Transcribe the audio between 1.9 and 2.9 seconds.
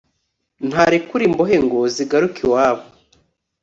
zigaruke iwabo?»